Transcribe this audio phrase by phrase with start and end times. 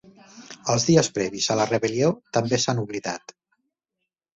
[0.75, 2.11] Els dies previs a la rebel·lió
[2.41, 3.41] també s'han oblidat.